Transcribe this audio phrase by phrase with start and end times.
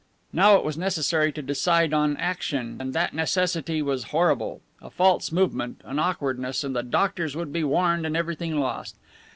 [0.33, 4.61] Now it was necessary to decide on action, and that necessity was horrible.
[4.81, 8.95] A false movement, an awkwardness, and the "doctors" would be warned, and everything lost.